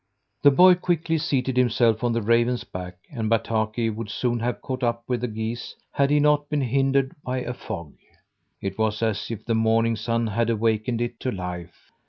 [0.41, 4.81] The boy quickly seated himself on the raven's back and Bataki would soon have caught
[4.81, 7.93] up with the geese had he not been hindered by a fog.
[8.61, 11.91] It was as if the morning sun had awakened it to life.